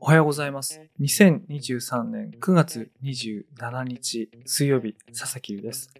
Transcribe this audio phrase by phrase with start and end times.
[0.00, 0.80] おはようございます。
[1.00, 5.90] 2023年9月27日水曜日、佐々木優です。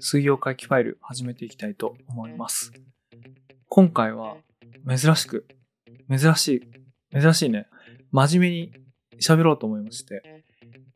[0.00, 2.72] 水曜会期ファイル始めていきたいと思います。
[3.68, 4.36] 今回は
[4.86, 5.46] 珍しく、
[6.10, 6.48] 珍し
[7.12, 7.66] い、珍しいね、
[8.12, 8.72] 真面目に
[9.20, 10.33] 喋ろうと思いまして、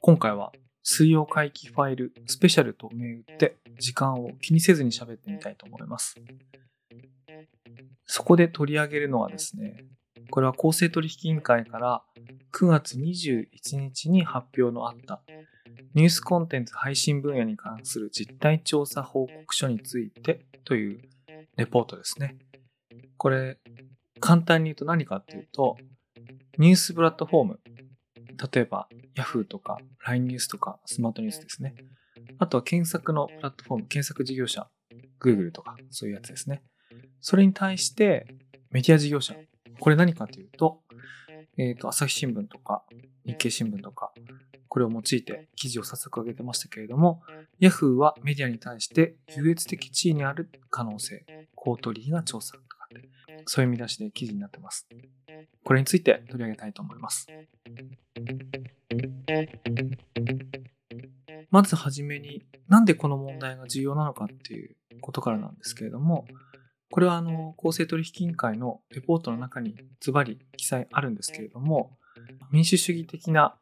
[0.01, 0.52] 今回は
[0.84, 6.15] 水曜会期ファイルスペシャルと銘打って時間を気にせずに喋ってみたいと思います。
[8.06, 9.84] そこで取り上げるのはですね、
[10.30, 12.03] これは公正取引委員会から
[12.53, 15.20] 9月21日に発表のあった
[15.95, 21.01] ニュースコンテンツ配信分野に関する実態調査報告書についてという
[21.56, 22.37] レポートですね。
[23.17, 23.59] これ、
[24.20, 25.77] 簡単に言うと何かっていうと、
[26.56, 27.61] ニュースプラットフォーム、
[28.53, 31.74] 例えば Yahoo とか LINE ニュースとかスマートニュースですね。
[32.38, 34.69] あとは検索のプラットフォーム、検索事業者、
[35.20, 36.62] Google とかそういうやつですね。
[37.20, 38.27] それに対して
[38.70, 39.34] メディア事業者、
[39.80, 40.80] これ何かというと、
[41.56, 42.84] えっ、と、朝日新聞とか
[43.27, 44.12] 日経新聞とか、
[44.69, 47.22] これを用いて記事を早速上げてましたけれども、
[47.60, 53.08] Yahoo はメディアに対して優越的地位にある可能性、公取引が調査とかって、
[53.47, 54.86] そういう見出しで記事になってます。
[55.64, 57.27] これについて取り上げたいと思います。
[61.51, 66.27] まずはじめに、なんでこの問題が重要なのかっていうことからなんですけれども、
[66.91, 71.99] これはあの、公正取引委員会のレポートの中にズバリ記載あるんですけれども、
[72.51, 73.56] 民主主義的な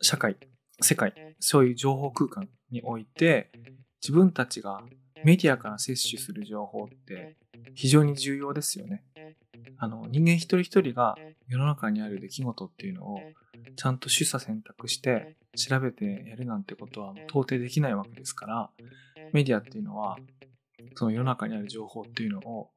[0.00, 0.36] 社会、
[0.80, 3.50] 世界、そういう情報空間において、
[4.02, 4.82] 自分たちが
[5.24, 7.36] メディアから摂取する情報って
[7.74, 9.04] 非常に重要ですよね。
[9.78, 11.16] あの、人間一人一人が
[11.48, 13.20] 世の中にある出来事っていうのを
[13.76, 18.70] ちゃんと取捨選択して調べてやるなんてことは到底できないわけですから、
[19.32, 20.18] メディアっていうのは
[20.94, 22.70] その世の中にある情報っていうのを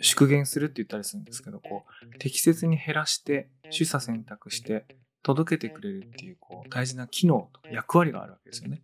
[0.00, 4.86] 縮減するって言ったりするんですけど、こう、適切に減らして、取捨選択して、
[5.22, 8.82] 届けてくれるっていう、こう、大事な機能とか役割があるわけですよね。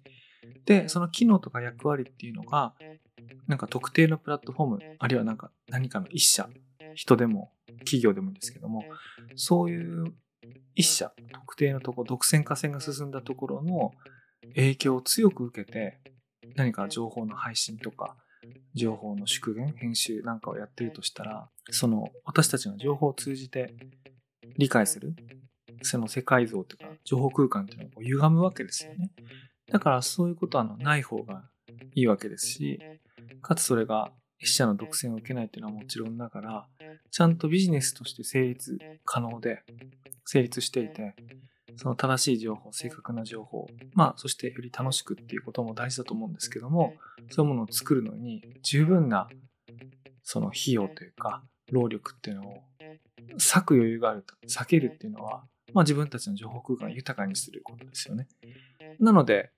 [0.65, 2.75] で、その機能とか役割っていうのが、
[3.47, 6.49] なんか特定のプラットフォーム、あるいはなんか何かの一社、
[6.95, 8.85] 人でも企業でもいいんですけども、
[9.37, 10.15] そういう
[10.75, 13.93] 一社、特定のとこ、独占化戦が進んだところの
[14.55, 16.01] 影響を強く受けて、
[16.57, 18.17] 何か情報の配信とか、
[18.75, 23.75] 情報の縮減、編集なんかをやっているとしたら、その私たちが情報を通じて
[24.57, 25.15] 理解する、
[25.83, 29.11] その世界像というか、情報空間っていうのを歪むわけですよね。
[29.71, 31.49] だからそういうことはあのない方が
[31.95, 32.81] いいわけですし、
[33.43, 36.67] かつそれが一社の独占を受けないっていうのはもちろんながら、
[37.11, 39.63] ちゃんとビジネスとして成立可能で、
[40.25, 41.15] 成立していて、
[41.77, 46.95] その正しい情報、正確な情報、まあ、そしてより楽しくっていうことも大事だと思うんですけども、
[47.31, 49.29] そういうものを作るのに十分な
[50.23, 52.63] その費用というか、労力っていうのを
[53.39, 58.27] 割く余裕があると、避けるっていうのは、まあ自分たちの情報空間を豊かにすることですよね。
[58.99, 59.51] なので、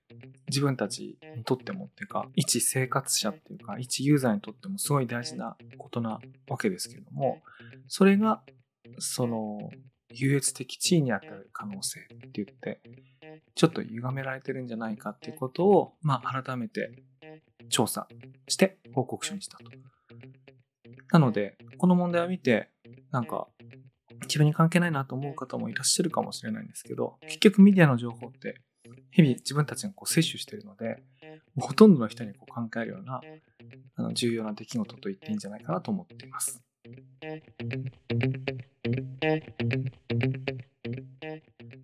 [0.49, 7.43] 自分たちにとってもっていうか、一生活者っていうか、一ユーザーにとってもすごい大事なことなわけですけれども、
[7.89, 8.43] それが、
[8.99, 9.71] その、
[10.15, 12.81] 優越的地位にあたる可能性って言って、
[13.55, 16.93] ちょっと歪められてるんじゃないかっていうことを、まあ改めて
[17.71, 18.07] 調査
[18.49, 19.65] して報告書にしたと。
[21.13, 22.71] なので、この問題を見て、
[23.11, 23.49] なんか、
[24.23, 28.61] 自分に関係ないなと思う方もいらっしゃるかもしれないんですけど、結局メディアの情報って、
[29.13, 31.03] 日々自分たちがこう摂取しているので、
[31.59, 33.21] ほとんどの人にこう関係あるような
[33.97, 36.63] あの重要な出来事と言っていいんじゃないかなと思っています。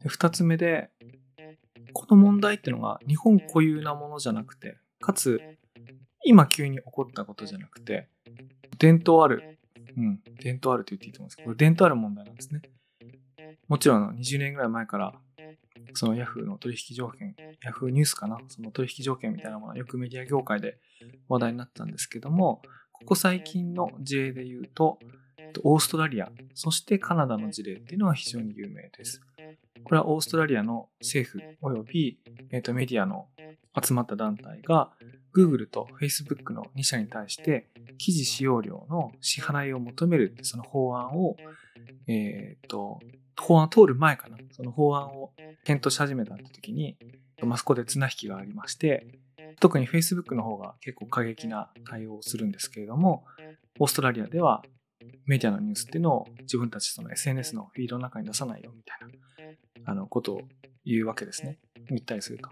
[0.07, 0.91] 二つ目で、
[1.93, 5.41] この問題っていうのが日本固有なものじゃなくて、かつ
[6.25, 8.09] 今急に起こったことじゃなくて、
[8.79, 9.59] 伝統ある、
[9.97, 12.63] うん、伝統あると言っていいと思うんですけど、伝統ある問題なんですね。
[13.69, 15.15] もちろん20年ぐらい前から、
[15.99, 17.35] その Yahoo の取引条件、
[17.67, 20.79] Yahoo ニュースかな、その取引条件みたいなものはよくメディア業界で
[21.29, 22.63] 話題になったんですけども、
[22.93, 25.01] ここ最近の事例で言うと、
[25.65, 29.21] オーストラリア、そしてカナダの事例っていうのが非常に有名です。
[29.83, 32.19] これはオーストラリアの政府及び、
[32.51, 33.27] えー、とメディアの
[33.81, 34.93] 集まった団体が
[35.35, 41.37] Google と Facebook の2社に対して記事使用料の支払いを求めるその法案を、
[42.07, 43.01] えっ、と、
[43.41, 45.33] 法案通る前かな、その法案を
[45.65, 46.97] 検討し始めたって時に、
[47.43, 49.07] まあ、そこで綱引きがありまして、
[49.61, 53.25] 特に Facebook の方が結構過激な対応をするんですけれども、
[53.79, 54.63] オーストラリアでは
[55.27, 60.41] メディアのニュースっていうのを自分たちその SNS のフィードの中に出さないよみたいなあのことを
[60.85, 61.59] 言うわけですね。
[61.89, 62.51] 言ったりすると。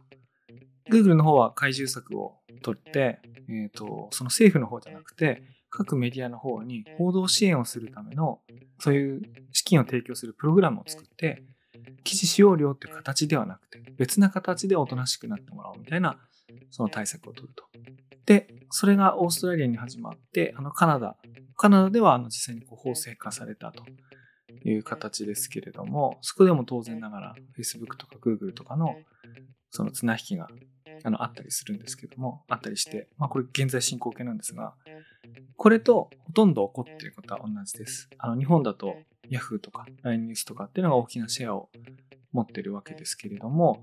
[0.90, 8.40] Google の方は怪獣策を取って、えっ、ー、と、その政府の方じゃなくて、各メディアの方に報道支援をするための、
[8.78, 9.22] そういう
[9.52, 11.42] 資金を提供するプログラムを作って、
[12.04, 16.18] 記事使用料っていう形ではなくて、別な形でおとなしくなってもらおうみたいな、
[16.70, 17.64] その対策を取ると。
[18.26, 21.16] で、それがオーストラリアに始まって、あのカナダ、
[21.56, 23.84] カナダではあの実際にこう法制化されたと
[24.64, 28.96] いう形ですけれども、そこでも当然ながら Facebook とか Google とかの
[29.70, 30.48] その綱引きが
[31.04, 34.74] あのあったりするんですけども、あったりして、まあこれ現在進行形なんですが、
[35.56, 38.08] これとほとんど起こっていることは同じです。
[38.18, 38.96] あの日本だと
[39.30, 41.70] Yahoo とか LINE ニュースとかっていうのが大きなシェアを
[42.32, 43.82] 持ってるわけですけれども、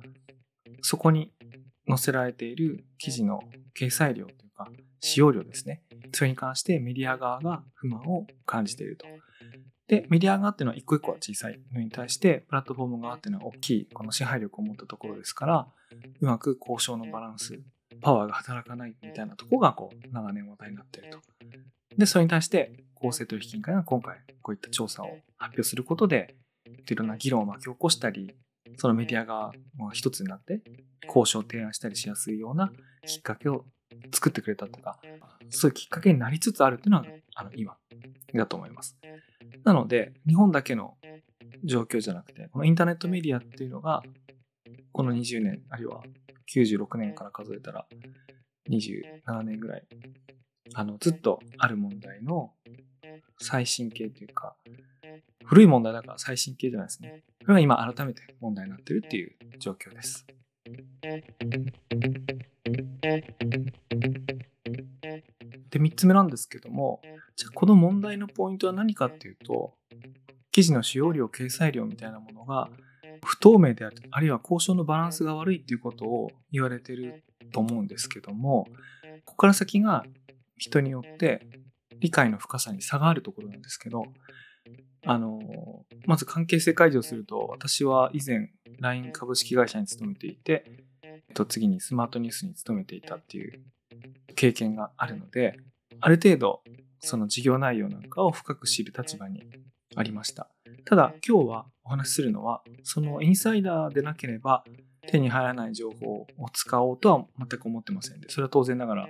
[0.81, 1.33] そこに
[1.87, 3.41] 載せられている記事の
[3.77, 4.69] 掲載量というか、
[4.99, 5.83] 使用量ですね。
[6.13, 9.05] それに関してメディア側が不満を感じていると。
[9.87, 15.67] で、メディア側っていうのは一個一個は小さいのに対して、プラットフォーム側っていうのは大きい、この支配力を持ったところですから、
[16.21, 17.59] うまく交渉のバランス、
[18.01, 21.19] パワーが働かないみたいなところが、こう、長年話題になっていると。
[21.97, 25.07] で、それに対して、公正取引委員会が今回、こういった調査を
[25.37, 26.35] 発表することで、
[26.89, 28.33] いろんな議論を巻き起こしたり、
[28.77, 29.51] そのメディアが
[29.91, 30.61] 一つになって
[31.07, 32.71] 交渉を提案したりしやすいような
[33.05, 33.65] きっかけを
[34.11, 34.99] 作ってくれたとか、
[35.49, 37.05] そういうきっかけになりつつあるっていうのは、
[37.35, 37.77] あの、今
[38.33, 38.97] だと思います。
[39.63, 40.97] なので、日本だけの
[41.63, 44.03] 状況じゃなくて、このインターネットメディアっていうのが、
[44.91, 46.03] この20年、あるいは
[46.53, 47.87] 96年から数えたら
[48.69, 49.83] 27年ぐらい、
[50.73, 52.51] あの、ずっとある問題の
[53.39, 54.55] 最新形というか、
[55.45, 57.23] 古い問題だから最新形じゃないですね。
[57.41, 60.25] これが今改めて問題になってるっていう状況です。
[65.69, 67.01] で、3つ目なんですけども、
[67.35, 69.73] じゃあこの問題のポイントは何かっていうと、
[70.51, 72.69] 記事の使用量、掲載量みたいなものが
[73.25, 78.67] 不透明である、あるいは交渉のバランスが悪いっていうことを言われてると思うんですけども、
[79.25, 80.05] ここから先が
[80.57, 81.47] 人によって
[81.99, 84.05] 理解の深さに差があるところなんですけど、
[85.05, 90.65] あの、まず関係性解除すると、私は以前 LINE 株式会社に勤めていて、
[91.01, 93.63] えっと次にスマートニュースに勤めていたっていう
[94.35, 95.57] 経験があるので、
[95.99, 96.61] ある程度
[97.03, 99.43] その事業内容なんかを深く知る立場に
[99.95, 100.49] ありました。
[100.85, 104.63] ただ今日はお話しするのは、そのインサイダーでなければ
[105.07, 109.09] 手に入らない情報を使おうとは全く思ってませんで、それは当然ながら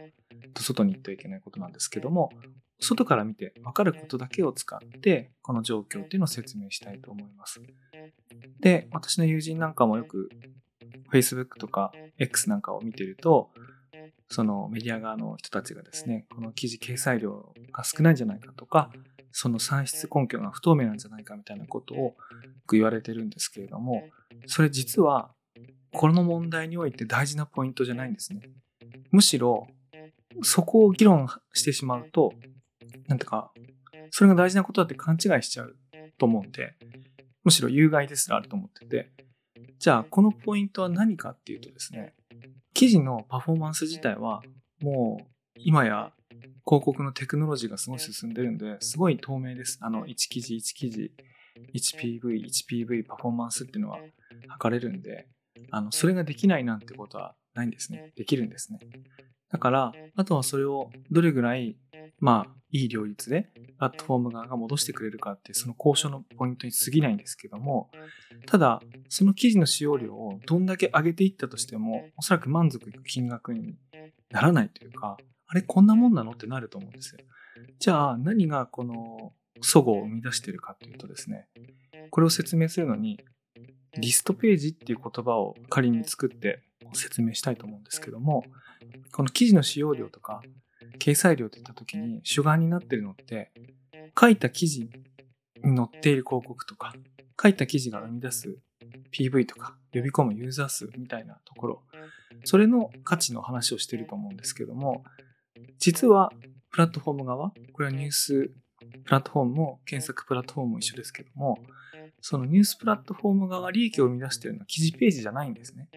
[0.60, 2.32] 外に行ってはいけないことなんですけども、
[2.80, 7.62] 外から見て分かることだけを使って、この状況っていうのを説明したいと思います。
[8.60, 10.30] で、私の友人なんかもよく
[11.12, 13.52] Facebook とか X なんかを見てると、
[14.30, 18.92] そのメディア側の人たちがですね、この記事掲載量が少ないんじゃないかとか、
[19.32, 22.16] その算出根拠が不透明なんじゃないかみたいなことを
[22.72, 24.04] 言われてるんですけれども、
[24.46, 25.32] それ実は
[25.92, 28.42] この問題において大事なポイントじゃないんですね。
[29.12, 29.68] むしろ、
[30.42, 32.34] そこを議論してしまうと、
[33.08, 33.52] なんてか、
[34.10, 35.76] それが大事なことだって勘違いしちゃう
[36.18, 36.76] と思うんで、
[37.44, 39.12] むしろ有害ですらあると思ってて、
[39.80, 42.14] じゃあこのポイントは何かっていうとですね、
[42.84, 44.42] 記事のパフォーマンス自体は
[44.82, 45.26] もう
[45.56, 46.12] 今や
[46.66, 49.78] 広告のテクノロジーがすごい進んでるんで、すごい透明です。
[49.80, 51.12] あの、1記事1記事、
[51.74, 54.00] 1PV、1PV パフォーマンスっていうのは
[54.50, 55.28] 測れるんで、
[55.72, 58.12] あの、それができないなんてことはないんですね。
[58.18, 58.80] できるんですね。
[59.54, 61.78] だから、あとはそれをどれぐらい、
[62.20, 67.92] まあ、いい両立で、プラットフォーム側が戻してくれるかって、その交渉のポイントに過ぎないんですけども、
[68.48, 73.76] ただ、その記事の使用量をどんだけ上げていったとしても、おそらく満足いく金額に
[74.32, 77.20] ならないというか、あれ、こんなもんなのってなると思うんですよ。
[77.78, 81.48] じゃあ、何がこの、齟齬を生み出しているかというとですね、
[82.10, 83.20] これを説明するのに、
[84.00, 88.44] リストページっていう言葉を仮に作って説明したいと思うんですけども、
[89.12, 90.42] この記事の使用量とか、
[91.00, 93.52] 掲載量って言った時に主眼になってるのって、
[94.20, 94.90] 書いた記事
[95.64, 96.94] に載っている広告とか、
[97.42, 98.58] 書いた記事が生み出す
[99.12, 101.84] PV とか、呼び込むユーザー数みたいなところ、
[102.44, 105.04] それの価値の話をしてると思うんですけども、
[105.80, 106.32] 実は
[106.72, 108.52] プラットフォーム側、これはニュース
[109.04, 111.58] プラットフォームも検索プラットフォームも一緒ですけども、
[112.22, 115.90] そのニュースプラットフォーム側利益を生み出してるのは記事ページじゃないんですね。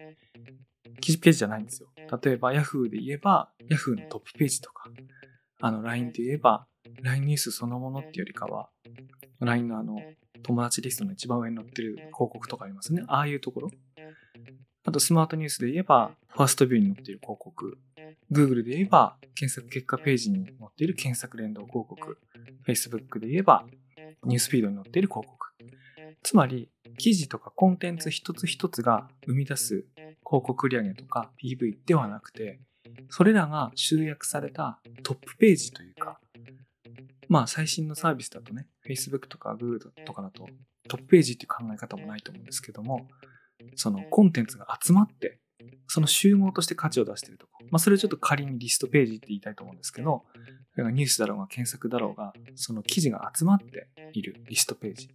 [0.99, 1.89] 記事ページじゃないんですよ。
[2.23, 4.89] 例えば Yahoo で言えば Yahoo のトップページとか、
[5.59, 6.67] あの LINE で言えば
[7.01, 8.69] LINE ニュースそのものっていうよりかは、
[9.39, 9.99] LINE のあの
[10.43, 13.03] 友達リストの一番上に載ってる広告とかありますね。
[13.07, 13.71] ああいうところ。
[14.85, 17.77] あとスマートニュースで言えば、ファーストビューに載っている広告。
[18.31, 22.17] Google で言えば、検索結果ページに載っている検索連動広告。
[22.65, 23.65] Facebook で言えば、
[24.23, 25.47] ニュースフィードに載っている広告。
[26.23, 29.85] つまり、記事とかコンテンツ一つ一つが生み出す
[30.27, 32.59] 広告売上とか PV ではなくて、
[33.09, 36.19] それらが集約されたトップページというか、
[37.29, 40.47] まあ最新のサービスだとね、Facebook とか Google とかだと
[40.89, 43.07] トップページっていう考え方もないと思うんですけども、
[43.75, 45.39] そのコンテンツが集まって、
[45.87, 47.63] その集合として価値を出しているとこ。
[47.71, 50.25] まあそれをちょっと仮にリストページって言いたいと思うんですけど、
[50.77, 55.09] ニュースだろうが検索だろうが、その記事が集まっているリストページ。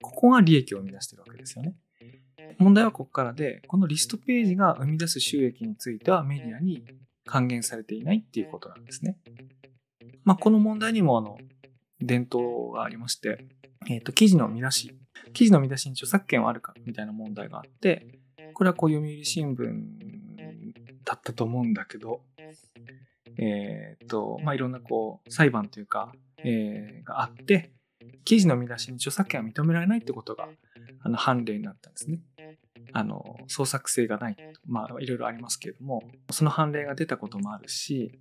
[0.00, 1.74] ここが利益を生み出しているわけですよね。
[2.58, 6.84] 問題はここからで、このリストページが生み出す収益についてはメディアに
[7.24, 9.18] 還元されていないっていうことなんですね。
[10.24, 11.38] まあ、この問題にもあの、
[12.00, 13.46] 伝統がありまして、
[13.88, 14.98] えっ、ー、と、記事の見出し、
[15.32, 18.18] 記事の見出しに著作権はあるかみたいな問題があって、
[18.54, 19.64] これはこう読売新聞
[21.04, 22.22] だったと思うんだけど、
[23.38, 26.12] えっ、ー、と、まあ、いろんなこう、裁判というか、
[26.44, 27.72] えー、があって、
[28.24, 30.48] 記事の見出しに著作権は認められないってことが、
[31.02, 32.20] あの、判例になったんですね。
[32.92, 34.36] あの、創作性がない。
[34.66, 38.18] まあ、いろいろありますけれども、その判例が出たこともあるし、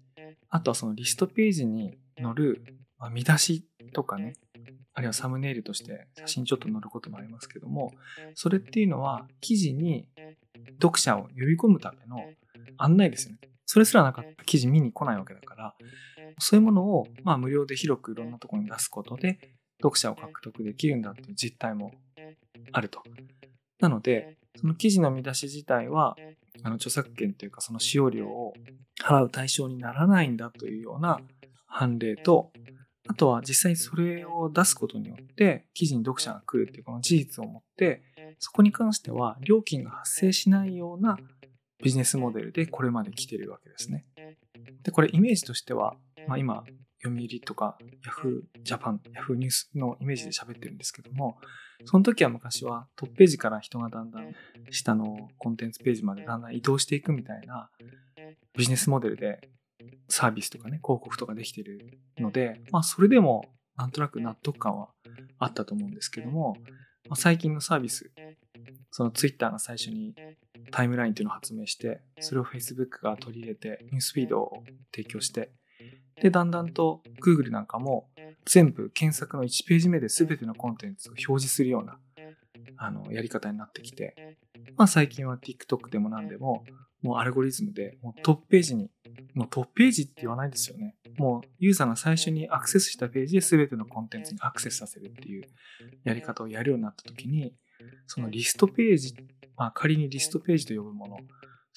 [0.50, 2.64] あとはそのリストページに載る、
[2.98, 4.34] まあ、見出しとかね、
[4.94, 7.94] あるいはサムネイルとして写真ちょっと載ることもありますけども、
[8.34, 10.08] それっていうのは記事に
[10.82, 12.18] 読者を呼び込むための
[12.78, 13.40] 案内ですよね。
[13.66, 15.76] それすらなかった記事見に来ないわけだから、
[16.40, 19.40] そういうものをまあ無料で広くいろんなところに出すことで
[19.82, 21.92] 読者を獲得できるんだっていう実態も
[22.72, 23.04] あると。
[23.80, 26.16] なので、その記事の見出し自体は、
[26.64, 28.54] あの著作権というかその使用料を
[29.04, 31.20] 払う対象にならないんだというような
[31.68, 32.52] 判例と、
[33.08, 38.02] あとは実際それを出すことによって記事に読者が来るっていうこの事実を持って、
[38.40, 41.18] そこに関しては料金が発生しないような
[41.84, 44.06] ビジネスモデルでこれまで来てるわけですね。
[44.84, 45.96] で、これイメージとしては、
[46.28, 46.64] まあ今、
[47.04, 51.38] 読売とか Yahoo Japan、Yahoo ニュースのイメージで喋ってるんですけども、
[51.86, 54.34] その時は昔はトップページから人がだんだん
[54.72, 57.70] 下のコンテンツページまでだんだん移動していくみたいな
[58.56, 59.50] ビジネスモデルで
[60.10, 64.90] サービスとかね、広告とかできてるので、まあそれでもなんとなく納得感は
[65.38, 66.58] あったと思うんですけども、
[67.10, 68.12] まあ、最近のサービス、
[68.92, 70.16] そのツイッターが最初に
[70.72, 74.64] タイムラインっていうのを発明して、それを Facebook が取り入れて、ニュースフィードを
[74.94, 75.52] 提供して、
[76.22, 78.10] で、だんだんと Google なんかも
[78.46, 81.98] 全部検索の1ページ目で全てのコンテンツを表示するような
[82.78, 84.38] あのやり方になってきて、
[84.76, 86.64] まあ最近は TikTok でも何でも、
[87.02, 88.90] もうアルゴリズムでもうトップページに、
[89.34, 90.96] もうトップページって言わないですよね。
[91.18, 95.44] もうユーザーが最初にアクセスしたページで全てのコンテンツにアクセスさせるっていう
[96.04, 97.54] やり方をやるようになった時に、
[98.06, 99.16] そのリストページ、
[99.56, 101.18] まあ仮にリストページと呼ぶもの、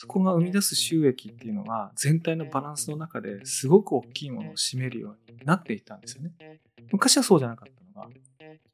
[0.01, 6.33] そこが生み出す収益っていうのが全体のバランスの中ですごく大きいものを占めるようになっていったんですよね。
[6.91, 8.11] 昔はそうじゃなかったのが、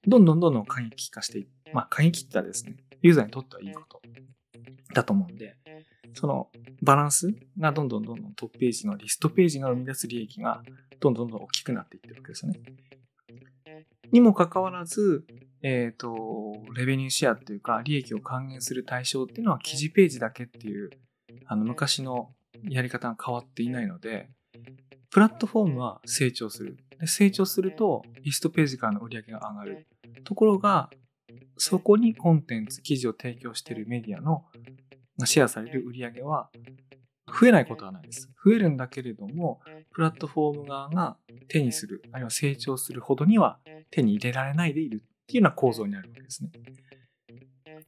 [0.07, 4.01] どんどんどんどん過激化していまあ過激って言ったらですね、ユーザーにとってはいいこと
[4.95, 5.57] だと思うんで、
[6.15, 6.49] その
[6.81, 10.63] バランスがどんどんどんどんトップページのリストページが生み出す利益が
[11.01, 12.61] どんどんどん大きくなっていってるわけですよね。
[14.13, 15.25] にもかかわらず、
[15.63, 20.91] えっ、ー、と、レベニューシェアっていうか、利益を還元する対象っていうのは記事ページだけっていう
[21.47, 22.31] あの昔の
[22.69, 24.29] やり方が変わっていないので、
[25.11, 26.77] プラットフォームは成長する。
[26.99, 29.87] で成長すると、リストページからの売り上げが上がる。
[30.25, 30.91] ところが、
[31.57, 34.45] そこにコンテンツ、記事を提供しているメディアの
[35.25, 36.51] シェアされる売り上げは
[37.41, 38.31] 増えないことはないです。
[38.45, 39.61] 増えるんだけれども、
[39.93, 41.17] プラットフォーム側が
[41.49, 43.59] 手にする、あるいは成長するほどには
[43.91, 46.51] 手に入れられないでいるっていうような構造になるわけですね。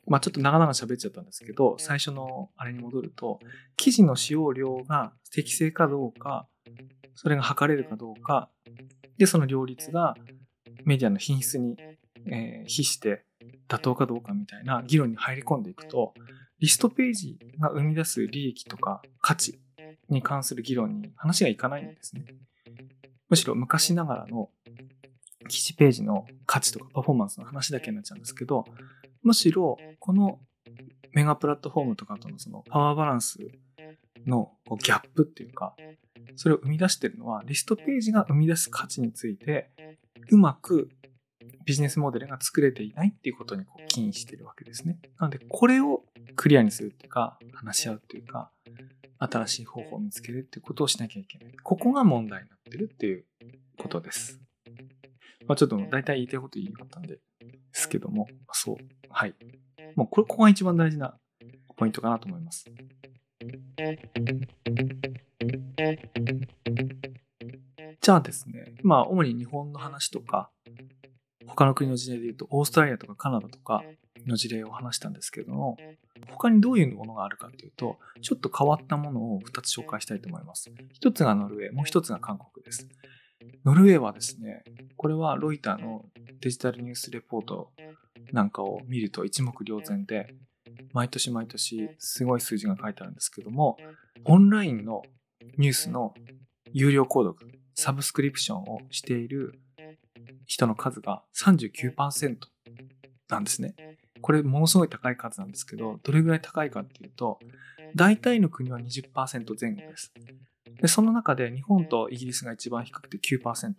[0.08, 3.40] まあちょっと長々喋っちゃったんですけど、最初のあれに戻ると、
[3.76, 6.48] 記事の使用量が適正かどうか、
[7.14, 8.50] それが測れるかどうか、
[9.18, 10.14] で、その両立が
[10.84, 11.76] メディアの品質に、
[12.26, 13.24] えー、比して
[13.68, 16.14] 妥当かどうかみたいな議論に入り込んでいくと、
[16.58, 19.60] リストページが生み出す利益とか価値
[20.08, 22.24] に関する議論に話がいかないんですね。
[23.28, 24.50] むしろ昔ながらの
[25.48, 28.64] 記事ページの価値とかパフォーマンスの話だけになっちゃうんですけど、
[29.28, 30.40] むしろこの
[31.12, 33.38] メガプラットフォームとかとのそのパワーバランス
[34.26, 35.76] のギャップっていうか、
[36.36, 39.70] それを生み出してるのはリストページが生み出す価値について
[40.30, 40.88] うまく
[41.66, 44.98] ビジネスモデルが作れていないっていうことにこう起因してるわけですね。
[45.18, 46.04] なのでこれを
[46.36, 48.50] クリアにするっていうか話し合うっていうか
[49.18, 51.52] 新しい方法を見つけるっていうことをしなきゃいけない。
[51.62, 53.26] ここが問題になってるっていう
[53.76, 54.40] ことです。
[55.46, 57.20] まあちょっと大体言いたいこと言いかったんで、で
[57.72, 58.76] すけども、そう。
[59.10, 59.34] はい。
[59.94, 61.14] もうこれ、ここが一番大事な
[61.76, 62.64] ポイントかなと思います。
[68.00, 70.50] じゃあですね、まあ主に日本の話とか、
[71.46, 73.82] 他の国の事例で言うと、オーストラリアとかカナダとか、
[74.26, 75.76] の事例を話したんですけども、
[76.30, 80.70] 他にどういうものがあるかというと、ちょっと変わったものを2つ紹介したいと思います。
[81.02, 82.88] 1つがノルウェー、もう1つが韓国です。
[83.64, 84.62] ノルウェーはですね、
[84.96, 86.04] これはロイターの
[86.40, 87.72] デジタルニュースレポート
[88.32, 90.34] なんかを見ると一目瞭然で、
[90.92, 93.76] 毎年毎年すごい数字が書いてあるんですけども、
[94.24, 95.02] オンラインの
[95.56, 96.14] ニュースの
[96.72, 99.58] 有料購読、サブスクリプションをしている
[100.46, 102.36] 人の数が39%
[103.28, 103.74] なんですね。
[104.20, 107.38] これものすごい高い数なんですけど、どれぐらい高いかっていうと、
[107.94, 110.12] 大体の国は20%前後です。
[110.80, 113.74] で、その中で日本とイギリスが一番低くて9%。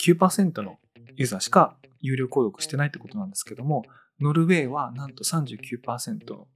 [0.00, 0.78] 9%の
[1.16, 3.84] ユーザーしか有料購読してないってことなんですけども、
[4.20, 6.46] ノルウェーはなんと39%の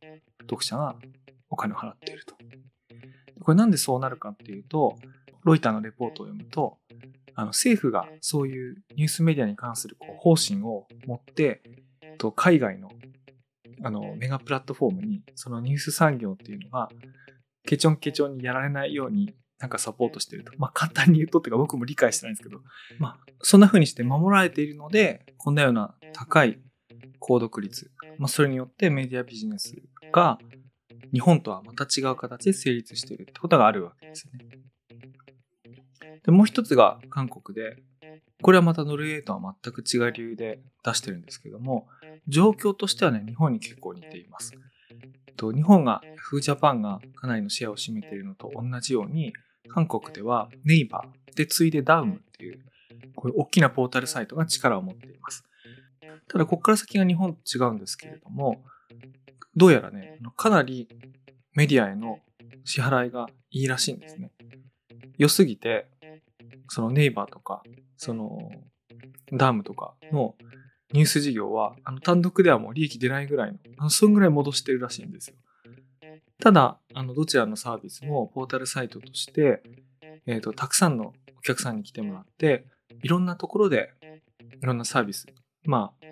[0.43, 0.97] 読者が
[1.51, 2.35] お金を払っていると。
[3.41, 4.97] これなんでそうなるかっていうと、
[5.45, 6.79] ロイターのレポートを読むと、
[7.35, 11.63] あの政府がそういうニュースメディアに関するこう方針を持って、
[12.19, 12.91] と海外の
[13.85, 16.89] あのメガプラットフォームにそのニュース産業っていうのが
[17.67, 20.53] ケチョンケチョンにやられないようになんかサポートしてると。
[20.59, 22.61] まあ簡単に言うとっていうか僕も理解してないんですけど、
[22.99, 26.61] まあそんな風にして守られているので、こんなような高い
[27.21, 29.77] 購読率、まあそれによってメディアビジネス
[30.13, 30.39] が
[31.13, 34.49] 日本とはまた違う形で成立しているってことがあるわけですよね。
[36.25, 37.77] で、もう一つが韓国で、
[38.43, 41.87] これはまたノルウェーとは全く違う理由で出してるんですけども、
[42.27, 44.53] 状況としてはね、日本に結構似ています。
[45.37, 49.33] と日本が、フージャパンがかなりのシェアを占めているのと同じように、
[49.69, 52.61] 韓国ではネイバーで次いでダウムっていう、
[53.15, 55.45] こういう大きなポータルサイトが力を持っています。
[56.29, 58.65] ただ、ここから先が日本と違うんですけれども、
[59.57, 60.89] どうやらね、かなり
[61.55, 62.21] メディアへの
[62.65, 64.31] 支払いがいいらしいんですね。
[65.19, 65.89] 良すぎて、
[66.69, 67.63] そのネイバーとか、
[67.97, 68.51] その
[69.33, 70.35] ダームとかの
[70.93, 75.37] ニュース事業は、あの単独ではもう利益出ないぐらいの、あのそんぐらい戻してるらしいんですよ。
[76.43, 79.63] ただ、あの、どちらのサービスもポータルサイトとして、
[80.27, 82.67] えっ、ー、と、たくさんのお客さんに来てもらって、
[83.05, 83.91] いろんなところで、
[84.61, 85.29] いろんなサービス、
[85.63, 86.05] まあ、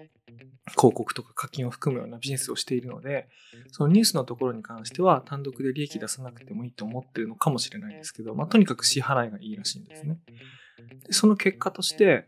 [0.78, 3.28] 広告とか課金を含むようなビジネスをしているので、
[3.72, 10.20] そのニュースのところに関しては単独で利益出さなくてもいいと思ってるのかもしれないんですけど、まあ、とにかく支払いがいいらしいんですね。
[11.06, 12.26] でその結果として、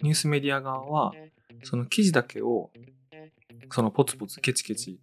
[0.00, 1.12] ニュースメディア側は、
[1.64, 2.70] その記事だけを、
[3.70, 5.00] そのポツポツケチケチ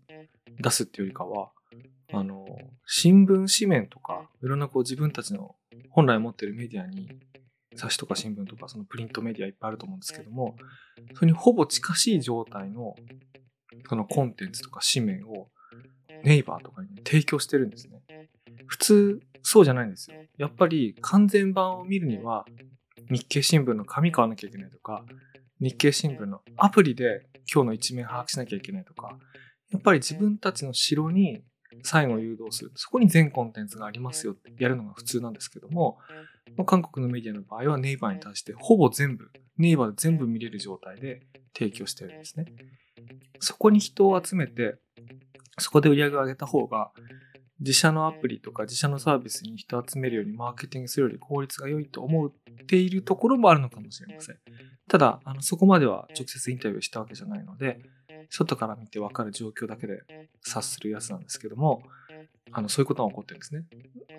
[0.60, 1.52] 出すっていうよりかは、
[2.12, 2.46] あの、
[2.86, 5.56] 新聞紙面とか、いろんなこう自分たちの
[5.90, 7.10] 本来持ってるメディアに、
[7.76, 10.56] 雑誌とか新聞とか、そのプリントメディアいっぱいあると思うんですけども、
[11.14, 12.96] それにほぼ近しい状態の、
[13.88, 15.50] そのコンテンツとか紙面を、
[16.24, 18.02] ネイバーとかに、提供してるんですね。
[18.66, 20.18] 普通、そうじゃないんですよ。
[20.38, 22.46] やっぱり完全版を見るには、
[23.10, 25.06] 日経新聞の紙買わなきゃいけないとか、
[25.60, 29.18] 日経新聞のアプリで今日の一面把握しなきゃいけないとか、
[29.72, 31.42] やっぱり自分たちの城に
[31.84, 32.72] 最後誘導する。
[32.76, 35.98] そこに全コンテンツがありますよってやるのが普通なんですけども、
[36.66, 41.22] 韓国のメディアの場合はネイバーに対してほぼ全部、ネイバーで全部見れる状態で
[41.58, 42.46] 提供してるんですね。
[43.40, 44.76] そこに人を集めて、
[45.58, 46.92] そこで売り上げを上げた方が、
[47.60, 52.32] 自社のアプリとか自社のサービスに人を集めるよりマーケティングするより効率が良いと思っ
[52.68, 54.38] ているところもあるのかもしれません。
[54.88, 57.82] ただ、あのそこまでは直接インタビューしたわけじゃないので、
[58.30, 60.02] 外から見てわかる状況だけで
[60.42, 61.84] 察するやつなんですけども、
[62.52, 63.66] あのそういうことが起こってるんですね。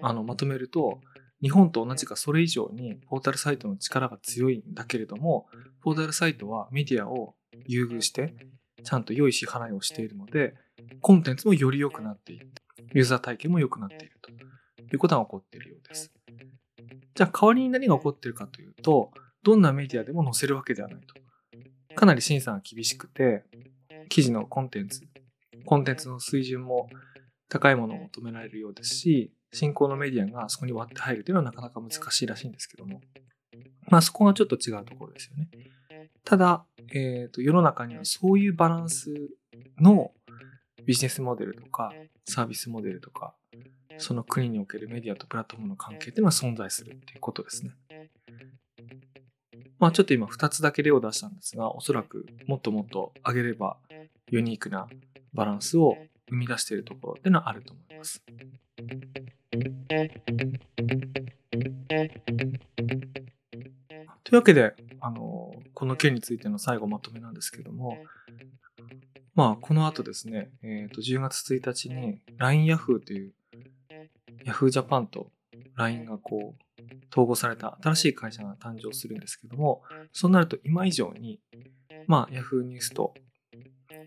[0.02, 1.00] あのまとめると、
[1.42, 5.46] 日本と同じかそれ以上にポータルサイトの力が強いんだけれども、
[5.82, 7.34] ポータルサイトはメディアを
[7.66, 8.34] 優遇して、
[8.82, 10.54] ちゃんと良い支払いをしているので、
[11.00, 12.50] コンテンツもより良くなっている。
[12.92, 14.36] ユーザー体験も良くなっているとい
[14.94, 16.12] うことが起こっているようです。
[17.14, 21.14] じゃあ代わりに何が起こっているかというと、どんなメディアでも載せるわけではないと。
[21.94, 23.44] かなり審査が厳しくて、
[24.10, 25.02] 記事のコンテンツ、
[25.64, 26.90] コンテンツの水準も
[27.48, 33.00] 高いものを求められるようですし、新興のメディアがそこに割って入るというのはなかなか難しいらしいんですけども、
[33.88, 35.48] まあそこがちょっと違うところですよね。
[36.24, 39.14] ただ、えーと、世の中にはそういうバランス
[39.80, 40.10] の
[40.84, 41.92] ビジネスモデルとか
[42.28, 43.34] サービスモデルとか、
[43.98, 47.72] その国におけるメディアとプラットフォームの関係っていうのは存在するっていうことですね。
[49.78, 53.78] まあちょっと今2つだけ例を出したんですが、おそらくもっともっと上げれば
[54.30, 54.86] ユニークな
[55.34, 55.96] バランスを
[56.28, 58.22] 生み出しているところっていうのはあると思います。
[64.24, 67.98] というわけで、あの、この件についての最後まとめなんですけども、
[69.34, 73.32] まあ、この後ですね、えっ、ー、と、10月1日に LINE Yahoo という
[74.44, 75.32] Yahoo Japan と
[75.74, 81.40] LINE がこう、統合された新しい会社が誕生するんですけども、そうなると今以上に、
[82.06, 83.14] まあ、Yahoo ニュースと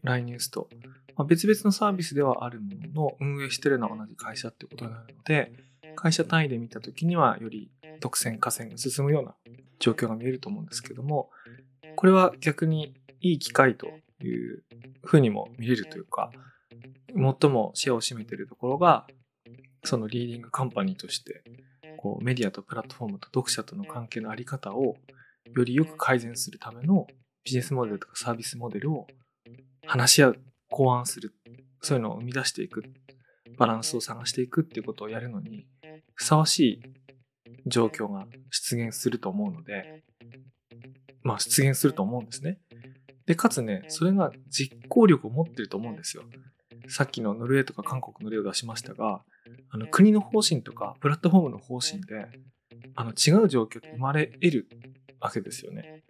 [0.03, 0.69] LINE ニュースと、
[1.15, 5.51] まあ、別々のサービスではあるものの運営してるのは同じ会社ってことになるので、
[5.95, 9.35] 会社単位で見た時にはより独占河川が進むような
[9.79, 11.29] 状況が見えると思うんですけども、
[11.95, 13.87] これは逆にいい機会と
[14.21, 14.63] いう
[15.03, 16.31] ふうにも見れるというか、
[17.09, 19.07] 最もシェアを占めているところが、
[19.83, 21.43] そのリーディングカンパニーとして、
[21.97, 24.95] こうメディアとプラットフォームと読者との関係のあり方を
[25.55, 27.07] よりよく改善するための
[27.43, 29.07] ビジネスモデルとかサービスモデルを
[29.85, 31.33] 話し合う、考案する、
[31.81, 32.83] そういうのを生み出していく、
[33.57, 35.67] バランスを探していくっていうことをやるのに、
[36.15, 36.81] ふさわしい
[37.65, 40.03] 状況が出現すると思うので、
[41.21, 42.59] まあ出現すると思うんですね。
[43.25, 46.23] で、かつね、それが実行力を持ってると思うんですよ。
[46.87, 49.23] さっきのノルウェーとか韓国の例を出しましたが、
[49.69, 52.27] あの国の方針とかプラットフォームの方針で、
[52.95, 54.67] あの違う状況って生まれ得る
[55.19, 56.03] わけですよね。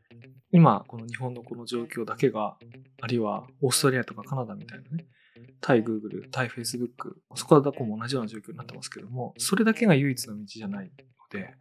[0.52, 2.58] 今、この日本のこの状況だけが、
[3.04, 5.06] あるいはオーストラリアとかカナダみたいなね、
[5.60, 10.92] 対 Google、対 Facebook、そこはどこも同じような状況になってますけども、それだけが唯一の道じゃないの
[11.30, 11.54] で、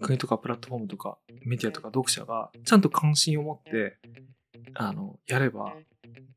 [0.00, 3.98] 国とかプラットフォームとかメディアとか読者がちゃんと関心を持って、
[4.72, 5.74] あの、やれば、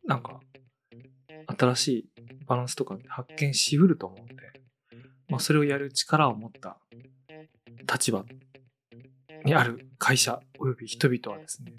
[0.05, 0.41] なんか、
[1.57, 2.09] 新しい
[2.45, 4.35] バランスとか発見しうると思うんで、
[5.29, 6.77] まあ、それをやる力を持った
[7.89, 8.25] 立場
[9.45, 11.71] にある会社及び人々はですね、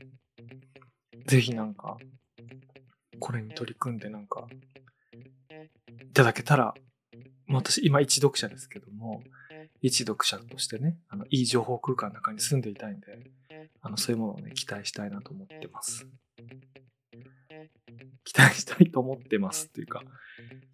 [1.26, 1.98] ぜひなんか、
[3.20, 4.48] これに取り組んでなんか、
[6.02, 6.74] いただけたら、
[7.48, 9.22] 私今一読者ですけども、
[9.82, 13.30] 一読者としてね、あの、いい情報空間の中に住んでいたいんで、
[13.82, 16.06] あの、そういうものをね、期待したいなと思ってます。
[18.24, 20.02] 期待したいと思ってますっていうか、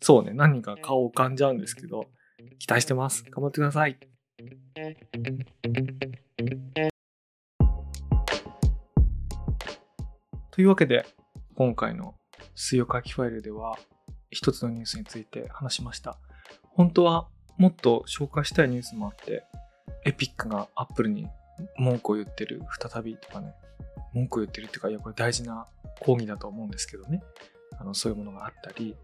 [0.00, 2.06] そうね、何か顔を浮かんじゃうんですけど、
[2.58, 3.24] 期待してます。
[3.30, 3.98] 頑張ってください。
[10.50, 11.06] というわけで、
[11.54, 12.14] 今回の
[12.56, 13.78] 水曜書きファイルでは、
[14.30, 16.18] 一つのニュースについて話しました。
[16.62, 19.44] 本当はもっと紹介したいニュースもあって、
[20.04, 21.28] エピックがアップルに
[21.76, 23.54] 文句を言ってる、再びとかね、
[24.14, 25.66] 文句を言ってるっていうか、いや、これ大事な
[26.00, 27.22] 講義だと思うんですけどね。
[27.78, 28.96] あの、そういうものがあったり、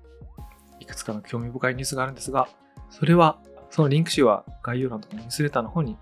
[0.80, 2.48] いくつかの興味深いニュースがあるんですが、
[2.90, 3.38] それは、
[3.70, 5.96] そのリンク集は概要欄とかニュースレターの方に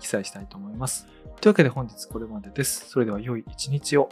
[0.00, 1.06] 記載したいと思います。
[1.40, 2.88] というわけで本日これまでです。
[2.88, 4.08] それでは良い一日を。